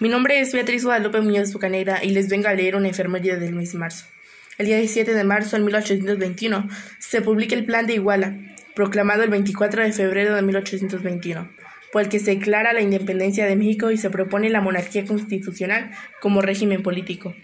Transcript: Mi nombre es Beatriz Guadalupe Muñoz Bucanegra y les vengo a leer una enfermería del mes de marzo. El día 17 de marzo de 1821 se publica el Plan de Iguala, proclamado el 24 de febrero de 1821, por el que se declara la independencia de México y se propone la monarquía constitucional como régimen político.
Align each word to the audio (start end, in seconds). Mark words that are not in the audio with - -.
Mi 0.00 0.08
nombre 0.08 0.40
es 0.40 0.52
Beatriz 0.52 0.84
Guadalupe 0.84 1.20
Muñoz 1.20 1.52
Bucanegra 1.52 2.04
y 2.04 2.10
les 2.10 2.28
vengo 2.28 2.48
a 2.48 2.54
leer 2.54 2.76
una 2.76 2.88
enfermería 2.88 3.36
del 3.36 3.54
mes 3.54 3.72
de 3.72 3.78
marzo. 3.78 4.06
El 4.58 4.66
día 4.66 4.76
17 4.76 5.14
de 5.14 5.24
marzo 5.24 5.56
de 5.56 5.62
1821 5.62 6.68
se 6.98 7.22
publica 7.22 7.54
el 7.54 7.64
Plan 7.64 7.86
de 7.86 7.94
Iguala, 7.94 8.36
proclamado 8.74 9.22
el 9.22 9.30
24 9.30 9.82
de 9.82 9.92
febrero 9.92 10.34
de 10.34 10.42
1821, 10.42 11.48
por 11.92 12.02
el 12.02 12.08
que 12.08 12.18
se 12.18 12.32
declara 12.32 12.72
la 12.72 12.82
independencia 12.82 13.46
de 13.46 13.56
México 13.56 13.90
y 13.90 13.96
se 13.96 14.10
propone 14.10 14.50
la 14.50 14.60
monarquía 14.60 15.04
constitucional 15.04 15.90
como 16.20 16.42
régimen 16.42 16.82
político. 16.82 17.34